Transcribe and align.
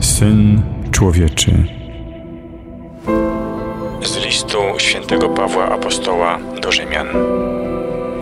Syn 0.00 0.62
człowieczy. 0.90 1.64
Z 4.02 4.24
listu 4.24 4.58
świętego 4.78 5.28
Pawła 5.28 5.68
Apostoła 5.68 6.38
do 6.62 6.72
Rzymian. 6.72 7.06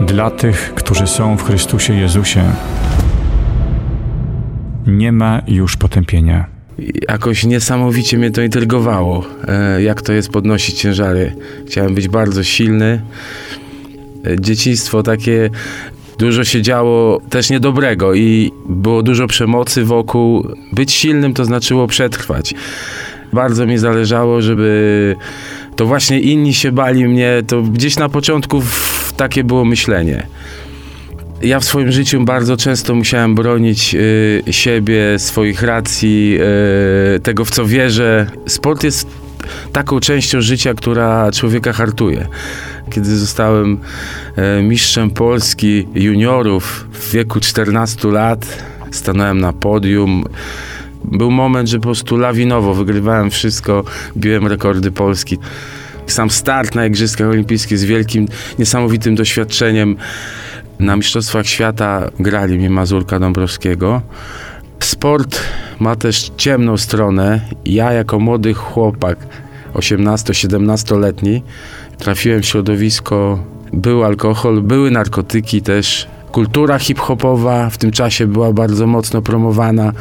Dla 0.01 0.31
tych, 0.31 0.75
którzy 0.75 1.07
są 1.07 1.37
w 1.37 1.45
Chrystusie 1.45 1.95
Jezusie, 1.95 2.45
nie 4.87 5.13
ma 5.13 5.43
już 5.47 5.77
potępienia. 5.77 6.47
Jakoś 7.09 7.45
niesamowicie 7.45 8.19
mnie 8.19 8.31
to 8.31 8.43
intrygowało, 8.43 9.25
e, 9.49 9.83
jak 9.83 10.03
to 10.03 10.13
jest 10.13 10.31
podnosić 10.31 10.81
ciężary. 10.81 11.35
Chciałem 11.67 11.95
być 11.95 12.09
bardzo 12.09 12.45
silny. 12.45 13.03
Dzieciństwo 14.41 15.03
takie, 15.03 15.51
dużo 16.19 16.45
się 16.45 16.63
działo 16.63 17.21
też 17.31 17.51
niedobrego 17.51 18.15
i 18.15 18.53
było 18.69 19.03
dużo 19.03 19.27
przemocy 19.27 19.85
wokół. 19.85 20.49
Być 20.73 20.93
silnym 20.93 21.35
to 21.35 21.45
znaczyło 21.45 21.87
przetrwać. 21.87 22.55
Bardzo 23.33 23.67
mi 23.67 23.79
zależało, 23.79 24.43
żeby 24.43 25.17
to 25.77 25.87
właśnie 25.87 26.21
inni 26.21 26.55
się 26.55 26.73
bali 26.73 27.05
mnie. 27.05 27.43
To 27.47 27.63
gdzieś 27.63 27.97
na 27.97 28.09
początku 28.09 28.63
takie 29.17 29.45
było 29.45 29.65
myślenie. 29.65 30.27
Ja 31.43 31.61
w 31.61 31.65
swoim 31.65 31.93
życiu 31.93 32.25
bardzo 32.25 32.57
często 32.57 32.95
musiałem 32.95 33.35
bronić 33.35 33.95
y, 33.95 34.43
siebie, 34.51 35.19
swoich 35.19 35.63
racji, 35.63 36.39
y, 37.17 37.21
tego 37.21 37.45
w 37.45 37.51
co 37.51 37.67
wierzę. 37.67 38.27
Sport 38.47 38.85
jest 38.85 39.28
taką 39.73 40.01
częścią 40.01 40.41
życia, 40.41 40.75
która 40.75 41.33
człowieka 41.33 41.73
hartuje. 41.73 42.27
Kiedy 42.91 43.17
zostałem 43.17 43.79
e, 44.37 44.63
mistrzem 44.63 45.11
Polski 45.11 45.89
juniorów 45.95 46.87
w 46.93 47.13
wieku 47.13 47.41
14 47.41 48.09
lat, 48.09 48.65
stanąłem 48.91 49.41
na 49.41 49.53
podium. 49.53 50.25
Był 51.05 51.31
moment, 51.31 51.69
że 51.69 51.77
po 51.77 51.83
prostu 51.83 52.17
lawinowo 52.17 52.75
wygrywałem 52.75 53.31
wszystko, 53.31 53.85
biłem 54.17 54.47
rekordy 54.47 54.91
Polski. 54.91 55.39
Sam 56.07 56.31
start 56.31 56.75
na 56.75 56.87
Igrzyskach 56.87 57.29
Olimpijskich 57.29 57.79
z 57.79 57.85
wielkim, 57.85 58.29
niesamowitym 58.59 59.15
doświadczeniem. 59.15 59.97
Na 60.79 60.97
Mistrzostwach 60.97 61.47
Świata 61.47 62.11
grali 62.21 62.59
mi 62.59 62.71
Mazurka 62.71 63.19
Dąbrowskiego. 63.19 64.03
Sport 64.89 65.41
ma 65.81 65.97
też 65.97 66.31
ciemną 66.37 66.77
stronę. 66.77 67.41
Ja 67.65 67.93
jako 67.93 68.19
młody 68.19 68.55
chłopak, 68.55 69.19
18-17-letni, 69.75 71.43
trafiłem 71.99 72.43
w 72.43 72.47
środowisko, 72.47 73.39
był 73.73 74.05
alkohol, 74.05 74.63
były 74.63 74.91
narkotyki 74.91 75.63
też. 75.63 76.09
Kultura 76.33 76.79
hip-hopowa 76.79 77.71
w 77.71 77.79
tym 77.79 77.91
czasie 77.91 78.27
była 78.27 78.53
bardzo 78.53 78.87
mocno 78.87 79.23
promowana. 79.23 79.93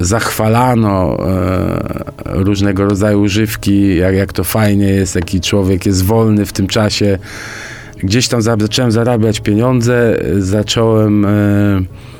Zachwalano 0.00 1.16
e, 1.28 2.04
różnego 2.24 2.84
rodzaju 2.84 3.20
używki, 3.20 3.96
jak, 3.96 4.14
jak 4.14 4.32
to 4.32 4.44
fajnie 4.44 4.86
jest, 4.86 5.14
jaki 5.14 5.40
człowiek 5.40 5.86
jest 5.86 6.04
wolny 6.04 6.46
w 6.46 6.52
tym 6.52 6.66
czasie. 6.66 7.18
Gdzieś 8.02 8.28
tam 8.28 8.42
za, 8.42 8.56
zacząłem 8.60 8.92
zarabiać 8.92 9.40
pieniądze, 9.40 10.20
e, 10.20 10.40
zacząłem 10.40 11.24
e, 11.24 11.28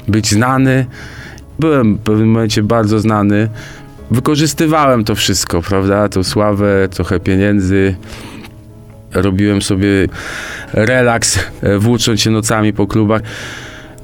być 0.08 0.30
znany. 0.30 0.86
Byłem 1.58 1.94
w 1.94 1.98
pewnym 2.00 2.28
momencie 2.30 2.62
bardzo 2.62 2.98
znany. 2.98 3.48
Wykorzystywałem 4.10 5.04
to 5.04 5.14
wszystko, 5.14 5.62
prawda? 5.62 6.08
Tą 6.08 6.22
sławę, 6.24 6.88
trochę 6.90 7.20
pieniędzy. 7.20 7.94
Robiłem 9.14 9.62
sobie 9.62 9.88
relaks, 10.72 11.38
e, 11.62 11.78
włócząc 11.78 12.20
się 12.20 12.30
nocami 12.30 12.72
po 12.72 12.86
klubach. 12.86 13.22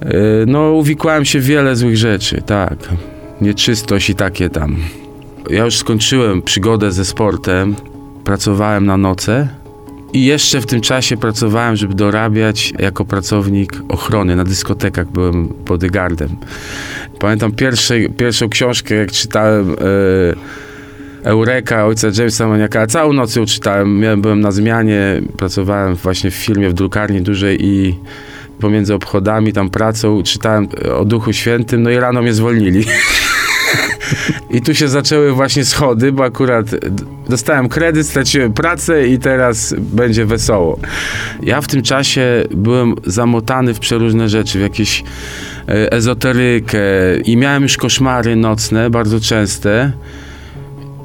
E, 0.00 0.12
No, 0.46 0.72
uwikłałem 0.72 1.24
się 1.24 1.40
w 1.40 1.44
wiele 1.44 1.76
złych 1.76 1.96
rzeczy, 1.96 2.42
tak. 2.46 2.76
Nieczystość 3.40 4.10
i 4.10 4.14
takie 4.14 4.50
tam. 4.50 4.76
Ja 5.50 5.64
już 5.64 5.76
skończyłem 5.78 6.42
przygodę 6.42 6.92
ze 6.92 7.04
sportem, 7.04 7.74
pracowałem 8.24 8.86
na 8.86 8.96
noce 8.96 9.48
i 10.14 10.24
jeszcze 10.24 10.60
w 10.60 10.66
tym 10.66 10.80
czasie 10.80 11.16
pracowałem, 11.16 11.76
żeby 11.76 11.94
dorabiać 11.94 12.72
jako 12.78 13.04
pracownik 13.04 13.72
ochrony. 13.88 14.36
Na 14.36 14.44
dyskotekach 14.44 15.10
byłem 15.10 15.48
bodyguardem. 15.48 16.36
Pamiętam 17.18 17.52
pierwsze, 17.52 17.94
pierwszą 18.16 18.48
książkę, 18.48 18.94
jak 18.94 19.12
czytałem 19.12 19.70
e, 19.70 19.74
Eureka 21.24 21.86
ojca 21.86 22.08
Jamesa 22.18 22.48
Maniaka. 22.48 22.86
Całą 22.86 23.12
noc 23.12 23.36
ją 23.36 23.46
czytałem. 23.46 23.98
Miałem, 23.98 24.22
byłem 24.22 24.40
na 24.40 24.50
zmianie, 24.50 25.22
pracowałem 25.36 25.94
właśnie 25.94 26.30
w 26.30 26.34
filmie, 26.34 26.70
w 26.70 26.74
drukarni 26.74 27.20
dużej 27.20 27.66
i 27.66 27.98
pomiędzy 28.60 28.94
obchodami, 28.94 29.52
tam 29.52 29.70
pracą, 29.70 30.22
czytałem 30.22 30.68
o 30.98 31.04
Duchu 31.04 31.32
Świętym, 31.32 31.82
no 31.82 31.90
i 31.90 31.96
rano 31.96 32.22
mnie 32.22 32.34
zwolnili. 32.34 32.84
I 34.54 34.60
tu 34.60 34.74
się 34.74 34.88
zaczęły 34.88 35.32
właśnie 35.32 35.64
schody, 35.64 36.12
bo 36.12 36.24
akurat 36.24 36.66
dostałem 37.28 37.68
kredyt, 37.68 38.06
straciłem 38.06 38.52
pracę 38.52 39.08
i 39.08 39.18
teraz 39.18 39.74
będzie 39.78 40.26
wesoło. 40.26 40.78
Ja 41.42 41.60
w 41.60 41.66
tym 41.66 41.82
czasie 41.82 42.44
byłem 42.50 42.94
zamotany 43.06 43.74
w 43.74 43.78
przeróżne 43.78 44.28
rzeczy, 44.28 44.58
w 44.58 44.62
jakieś 44.62 45.04
e, 45.68 45.92
ezoterykę 45.92 46.80
i 47.24 47.36
miałem 47.36 47.62
już 47.62 47.76
koszmary 47.76 48.36
nocne, 48.36 48.90
bardzo 48.90 49.20
częste. 49.20 49.92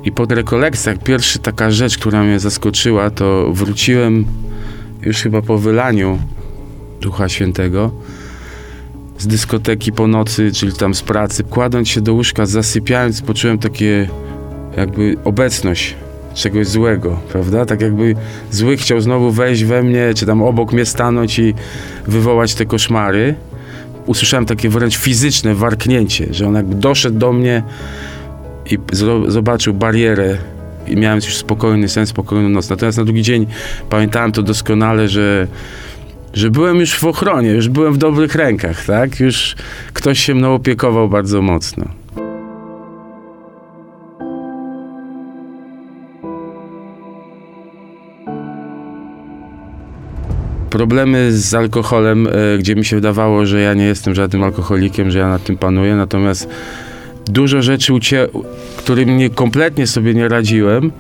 I 0.04 0.12
po 0.12 0.26
rekolekcjach 0.26 1.04
pierwsza 1.04 1.40
taka 1.40 1.72
rzecz, 1.72 1.98
która 1.98 2.24
mnie 2.24 2.40
zaskoczyła, 2.40 3.10
to 3.10 3.52
wróciłem 3.54 4.26
już 5.02 5.18
chyba 5.18 5.42
po 5.42 5.58
wylaniu 5.58 6.20
Ducha 7.02 7.30
Świętego 7.30 7.92
z 9.20 9.28
dyskoteki 9.28 9.92
po 9.92 10.08
nocy, 10.08 10.52
czyli 10.52 10.74
tam 10.74 10.94
z 10.94 11.02
pracy. 11.02 11.44
Kładąc 11.44 11.90
się 11.90 12.02
do 12.02 12.14
łóżka, 12.14 12.46
zasypiając, 12.46 13.22
poczułem 13.22 13.58
takie 13.58 14.10
jakby 14.78 15.16
obecność 15.24 15.96
czegoś 16.34 16.68
złego, 16.68 17.20
prawda? 17.32 17.66
Tak 17.66 17.82
jakby 17.82 18.16
zły 18.52 18.78
chciał 18.78 19.02
znowu 19.02 19.32
wejść 19.32 19.64
we 19.64 19.84
mnie, 19.84 20.14
czy 20.16 20.26
tam 20.26 20.42
obok 20.42 20.74
mnie 20.74 20.86
stanąć 20.86 21.40
i 21.40 21.54
wywołać 22.08 22.56
te 22.56 22.66
koszmary. 22.66 23.36
Usłyszałem 24.06 24.46
takie 24.46 24.70
wręcz 24.70 24.98
fizyczne 24.98 25.56
warknięcie, 25.56 26.28
że 26.32 26.48
on 26.48 26.56
jakby 26.56 26.76
doszedł 26.76 27.20
do 27.20 27.34
mnie 27.34 27.64
i 28.72 28.78
zobaczył 29.28 29.74
barierę 29.74 30.38
i 30.88 30.96
miałem 30.96 31.16
już 31.16 31.38
spokojny 31.38 31.90
sen, 31.90 32.08
spokojną 32.08 32.50
noc. 32.50 32.70
Natomiast 32.70 32.98
na 32.98 33.04
drugi 33.04 33.22
dzień 33.22 33.48
pamiętałem 33.90 34.32
to 34.32 34.44
doskonale, 34.44 35.08
że 35.08 35.48
że 36.34 36.50
byłem 36.50 36.78
już 36.80 36.96
w 37.00 37.04
ochronie, 37.06 37.50
już 37.50 37.70
byłem 37.70 37.94
w 37.94 37.98
dobrych 37.98 38.36
rękach, 38.36 38.86
tak? 38.86 39.20
Już 39.20 39.56
ktoś 39.94 40.20
się 40.20 40.36
mną 40.36 40.54
opiekował 40.54 41.10
bardzo 41.10 41.42
mocno. 41.42 41.86
Problemy 50.70 51.32
z 51.32 51.54
alkoholem, 51.54 52.28
e, 52.28 52.58
gdzie 52.58 52.76
mi 52.76 52.86
się 52.86 52.96
wydawało, 52.96 53.46
że 53.46 53.62
ja 53.62 53.74
nie 53.74 53.86
jestem 53.86 54.16
żadnym 54.16 54.44
alkoholikiem, 54.44 55.12
że 55.12 55.20
ja 55.20 55.30
nad 55.30 55.44
tym 55.44 55.58
panuję, 55.58 55.96
natomiast 55.96 56.50
dużo 57.26 57.62
rzeczy, 57.62 57.94
ucie- 57.94 58.28
którym 58.78 59.18
nie, 59.18 59.30
kompletnie 59.30 59.88
sobie 59.88 60.14
nie 60.14 60.28
radziłem, 60.28 60.92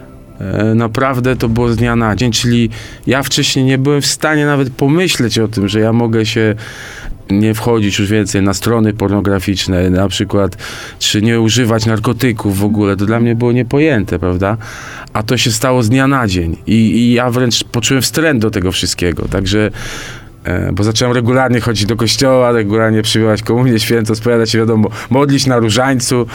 Naprawdę 0.75 1.35
to 1.35 1.49
było 1.49 1.69
z 1.69 1.77
dnia 1.77 1.95
na 1.95 2.15
dzień, 2.15 2.31
czyli 2.31 2.69
ja 3.07 3.23
wcześniej 3.23 3.65
nie 3.65 3.77
byłem 3.77 4.01
w 4.01 4.05
stanie 4.05 4.45
nawet 4.45 4.69
pomyśleć 4.69 5.39
o 5.39 5.47
tym, 5.47 5.67
że 5.67 5.79
ja 5.79 5.93
mogę 5.93 6.25
się 6.25 6.55
nie 7.29 7.53
wchodzić 7.53 7.99
już 7.99 8.09
więcej 8.09 8.41
na 8.41 8.53
strony 8.53 8.93
pornograficzne, 8.93 9.89
na 9.89 10.07
przykład, 10.07 10.57
czy 10.99 11.21
nie 11.21 11.41
używać 11.41 11.85
narkotyków 11.85 12.57
w 12.57 12.63
ogóle. 12.63 12.97
To 12.97 13.05
dla 13.05 13.19
mnie 13.19 13.35
było 13.35 13.51
niepojęte, 13.51 14.19
prawda? 14.19 14.57
A 15.13 15.23
to 15.23 15.37
się 15.37 15.51
stało 15.51 15.83
z 15.83 15.89
dnia 15.89 16.07
na 16.07 16.27
dzień 16.27 16.57
i, 16.67 16.73
i 16.73 17.13
ja 17.13 17.29
wręcz 17.29 17.63
poczułem 17.63 18.01
wstręt 18.01 18.41
do 18.41 18.51
tego 18.51 18.71
wszystkiego. 18.71 19.27
Także 19.27 19.71
E, 19.71 20.28
Bo 20.73 20.83
zacząłem 20.83 21.15
regularnie 21.15 21.59
chodzić 21.59 21.85
do 21.85 21.95
kościoła, 21.95 22.51
regularnie 22.51 23.01
przyjmować 23.01 23.43
komunię 23.43 23.79
świętą, 23.79 24.15
spowiadać 24.15 24.51
się, 24.51 24.57
wiadomo, 24.57 24.89
modlić 25.09 25.45
na 25.45 25.57
różańcu. 25.57 26.25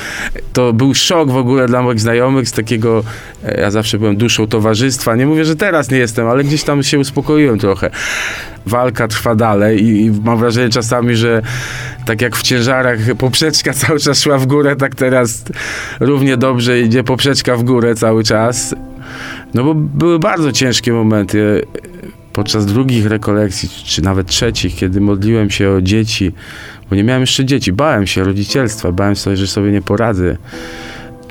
To 0.52 0.72
był 0.72 0.94
szok 0.94 1.30
w 1.30 1.36
ogóle 1.36 1.66
dla 1.66 1.82
moich 1.82 2.00
znajomych 2.00 2.48
z 2.48 2.52
takiego, 2.52 3.04
e, 3.44 3.60
ja 3.60 3.70
zawsze 3.70 3.98
byłem 3.98 4.16
duszą 4.16 4.46
towarzystwa. 4.46 5.16
Nie 5.16 5.26
mówię, 5.26 5.44
że 5.44 5.56
teraz 5.56 5.90
nie 5.90 5.98
jestem, 5.98 6.28
ale 6.28 6.44
gdzieś 6.44 6.64
tam 6.64 6.82
się 6.82 6.98
uspokoiłem 6.98 7.58
trochę. 7.58 7.90
Walka 8.66 9.08
trwa 9.08 9.34
dalej 9.34 9.84
i, 9.84 10.04
i 10.04 10.10
mam 10.24 10.38
wrażenie 10.38 10.68
czasami, 10.68 11.16
że 11.16 11.42
tak 12.06 12.22
jak 12.22 12.36
w 12.36 12.42
ciężarach 12.42 12.98
poprzeczka 13.18 13.72
cały 13.86 14.00
czas 14.00 14.20
szła 14.22 14.38
w 14.38 14.46
górę, 14.46 14.76
tak 14.76 14.94
teraz 14.94 15.44
równie 16.00 16.36
dobrze 16.36 16.80
idzie 16.80 17.04
poprzeczka 17.04 17.56
w 17.56 17.62
górę 17.62 17.94
cały 17.94 18.24
czas. 18.24 18.74
No 19.54 19.64
bo 19.64 19.74
były 19.74 20.18
bardzo 20.18 20.52
ciężkie 20.52 20.92
momenty 20.92 21.62
podczas 22.34 22.66
drugich 22.66 23.06
rekolekcji, 23.06 23.68
czy 23.84 24.02
nawet 24.02 24.26
trzecich, 24.26 24.74
kiedy 24.74 25.00
modliłem 25.00 25.50
się 25.50 25.70
o 25.70 25.80
dzieci, 25.80 26.32
bo 26.90 26.96
nie 26.96 27.04
miałem 27.04 27.20
jeszcze 27.20 27.44
dzieci, 27.44 27.72
bałem 27.72 28.06
się 28.06 28.24
rodzicielstwa, 28.24 28.92
bałem 28.92 29.16
sobie, 29.16 29.36
że 29.36 29.46
sobie 29.46 29.70
nie 29.70 29.82
poradzę. 29.82 30.36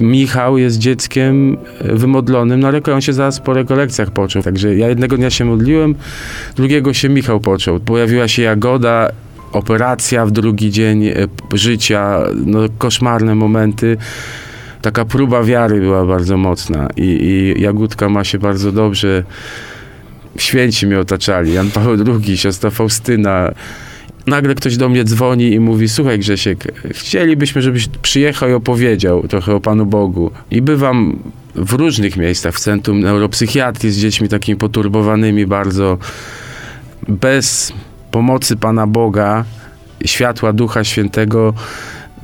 Michał 0.01 0.57
jest 0.57 0.77
dzieckiem 0.77 1.57
e, 1.81 1.95
wymodlonym 1.95 2.59
na 2.59 2.71
reko, 2.71 2.93
on 2.93 3.01
się 3.01 3.13
zaraz 3.13 3.39
po 3.39 3.53
rekolekcjach 3.53 4.11
począł. 4.11 4.43
Także 4.43 4.75
ja 4.75 4.89
jednego 4.89 5.17
dnia 5.17 5.29
się 5.29 5.45
modliłem, 5.45 5.95
drugiego 6.55 6.93
się 6.93 7.09
Michał 7.09 7.39
począł. 7.39 7.79
Pojawiła 7.79 8.27
się 8.27 8.41
Jagoda, 8.41 9.09
operacja 9.51 10.25
w 10.25 10.31
drugi 10.31 10.71
dzień 10.71 11.07
e, 11.07 11.13
życia, 11.53 12.19
no 12.45 12.59
koszmarne 12.77 13.35
momenty. 13.35 13.97
Taka 14.81 15.05
próba 15.05 15.43
wiary 15.43 15.79
była 15.79 16.05
bardzo 16.05 16.37
mocna 16.37 16.87
i, 16.97 17.03
i 17.03 17.61
Jagódka 17.61 18.09
ma 18.09 18.23
się 18.23 18.39
bardzo 18.39 18.71
dobrze. 18.71 19.23
Święci 20.37 20.87
mnie 20.87 20.99
otaczali, 20.99 21.53
Jan 21.53 21.71
Paweł 21.71 21.97
II, 22.07 22.37
siostra 22.37 22.69
Faustyna. 22.69 23.51
Nagle 24.27 24.55
ktoś 24.55 24.77
do 24.77 24.89
mnie 24.89 25.03
dzwoni 25.03 25.51
i 25.51 25.59
mówi, 25.59 25.89
słuchaj 25.89 26.19
Grzesiek, 26.19 26.73
chcielibyśmy, 26.91 27.61
żebyś 27.61 27.87
przyjechał 27.87 28.49
i 28.49 28.53
opowiedział 28.53 29.27
trochę 29.27 29.55
o 29.55 29.59
Panu 29.59 29.85
Bogu. 29.85 30.31
I 30.51 30.61
bywam 30.61 31.19
w 31.55 31.73
różnych 31.73 32.17
miejscach, 32.17 32.55
w 32.55 32.59
Centrum 32.59 32.99
Neuropsychiatrii 32.99 33.91
z 33.91 33.97
dziećmi 33.97 34.29
takimi 34.29 34.57
poturbowanymi 34.57 35.45
bardzo, 35.45 35.97
bez 37.07 37.73
pomocy 38.11 38.57
Pana 38.57 38.87
Boga, 38.87 39.45
światła 40.05 40.53
Ducha 40.53 40.83
Świętego, 40.83 41.53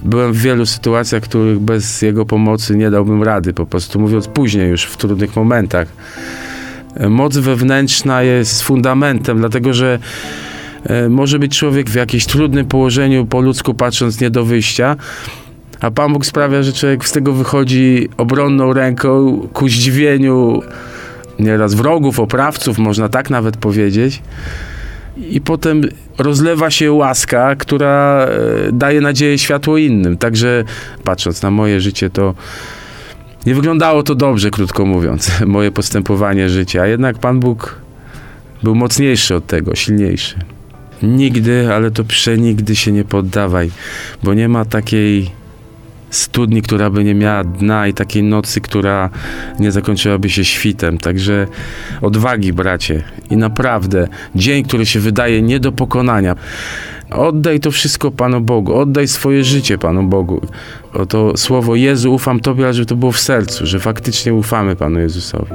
byłem 0.03 0.33
w 0.33 0.37
wielu 0.37 0.65
sytuacjach, 0.65 1.23
których 1.23 1.59
bez 1.59 2.01
Jego 2.01 2.25
pomocy 2.25 2.75
nie 2.75 2.91
dałbym 2.91 3.23
rady, 3.23 3.53
po 3.53 3.65
prostu 3.65 3.99
mówiąc 3.99 4.27
później 4.27 4.69
już 4.69 4.83
w 4.83 4.97
trudnych 4.97 5.35
momentach. 5.35 5.87
Moc 7.09 7.37
wewnętrzna 7.37 8.23
jest 8.23 8.61
fundamentem, 8.61 9.37
dlatego 9.37 9.73
że 9.73 9.99
e, 10.83 11.09
może 11.09 11.39
być 11.39 11.57
człowiek 11.57 11.89
w 11.89 11.95
jakimś 11.95 12.25
trudnym 12.25 12.65
położeniu, 12.65 13.25
po 13.25 13.41
ludzku 13.41 13.73
patrząc, 13.73 14.21
nie 14.21 14.29
do 14.29 14.45
wyjścia, 14.45 14.95
a 15.79 15.91
Pan 15.91 16.13
Bóg 16.13 16.25
sprawia, 16.25 16.63
że 16.63 16.73
człowiek 16.73 17.07
z 17.07 17.11
tego 17.11 17.33
wychodzi 17.33 18.09
obronną 18.17 18.73
ręką 18.73 19.39
ku 19.53 19.69
zdziwieniu 19.69 20.61
nieraz 21.39 21.73
wrogów, 21.73 22.19
oprawców, 22.19 22.77
można 22.77 23.09
tak 23.09 23.29
nawet 23.29 23.57
powiedzieć. 23.57 24.21
I 25.17 25.41
potem 25.41 25.81
rozlewa 26.17 26.69
się 26.69 26.91
łaska, 26.91 27.55
która 27.55 28.25
e, 28.25 28.71
daje 28.71 29.01
nadzieję 29.01 29.37
światło 29.37 29.77
innym. 29.77 30.17
Także 30.17 30.63
patrząc 31.03 31.41
na 31.41 31.51
moje 31.51 31.81
życie, 31.81 32.09
to 32.09 32.33
nie 33.45 33.55
wyglądało 33.55 34.03
to 34.03 34.15
dobrze, 34.15 34.51
krótko 34.51 34.85
mówiąc, 34.85 35.31
moje 35.45 35.71
postępowanie 35.71 36.49
życia. 36.49 36.81
A 36.81 36.87
jednak 36.87 37.17
Pan 37.17 37.39
Bóg 37.39 37.81
był 38.63 38.75
mocniejszy 38.75 39.35
od 39.35 39.47
tego, 39.47 39.75
silniejszy. 39.75 40.35
Nigdy, 41.03 41.73
ale 41.73 41.91
to 41.91 42.03
przenigdy 42.03 42.75
się 42.75 42.91
nie 42.91 43.03
poddawaj, 43.03 43.71
bo 44.23 44.33
nie 44.33 44.49
ma 44.49 44.65
takiej 44.65 45.31
studni, 46.09 46.61
która 46.61 46.89
by 46.89 47.03
nie 47.03 47.15
miała 47.15 47.43
dna 47.43 47.87
i 47.87 47.93
takiej 47.93 48.23
nocy, 48.23 48.61
która 48.61 49.09
nie 49.59 49.71
zakończyłaby 49.71 50.29
się 50.29 50.45
świtem. 50.45 50.97
Także 50.97 51.47
odwagi, 52.01 52.53
bracie. 52.53 53.03
I 53.29 53.37
naprawdę, 53.37 54.07
dzień, 54.35 54.63
który 54.63 54.85
się 54.85 54.99
wydaje 54.99 55.41
nie 55.41 55.59
do 55.59 55.71
pokonania. 55.71 56.35
Oddaj 57.11 57.59
to 57.59 57.71
wszystko 57.71 58.11
Panu 58.11 58.41
Bogu, 58.41 58.73
oddaj 58.73 59.07
swoje 59.07 59.43
życie 59.43 59.77
Panu 59.77 60.03
Bogu. 60.03 60.41
O 60.93 61.05
to 61.05 61.37
słowo 61.37 61.75
Jezu, 61.75 62.13
ufam 62.13 62.39
Tobie, 62.39 62.63
ale 62.63 62.73
żeby 62.73 62.85
to 62.85 62.95
było 62.95 63.11
w 63.11 63.19
sercu, 63.19 63.65
że 63.65 63.79
faktycznie 63.79 64.33
ufamy 64.33 64.75
Panu 64.75 64.99
Jezusowi. 64.99 65.53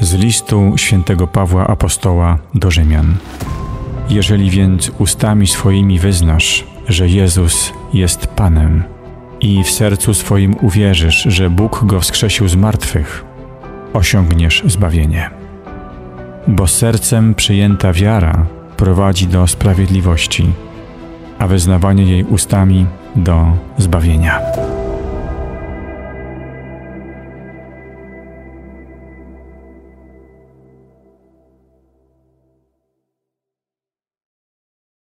Z 0.00 0.14
listu 0.14 0.72
świętego 0.76 1.26
Pawła 1.26 1.66
Apostoła 1.66 2.38
do 2.54 2.70
Rzymian. 2.70 3.14
Jeżeli 4.10 4.50
więc 4.50 4.90
ustami 4.98 5.46
swoimi 5.46 5.98
wyznasz, 5.98 6.64
że 6.88 7.08
Jezus 7.08 7.72
jest 7.92 8.26
Panem 8.26 8.82
i 9.40 9.64
w 9.64 9.70
sercu 9.70 10.14
swoim 10.14 10.56
uwierzysz, 10.62 11.22
że 11.28 11.50
Bóg 11.50 11.84
go 11.84 12.00
wskrzesił 12.00 12.48
z 12.48 12.56
martwych, 12.56 13.24
osiągniesz 13.94 14.62
zbawienie. 14.66 15.30
Bo 16.48 16.66
sercem 16.66 17.34
przyjęta 17.34 17.92
wiara 17.92 18.46
prowadzi 18.76 19.26
do 19.26 19.46
sprawiedliwości, 19.46 20.52
a 21.38 21.46
wyznawanie 21.46 22.04
jej 22.04 22.24
ustami 22.24 22.86
do 23.16 23.52
zbawienia. 23.78 24.40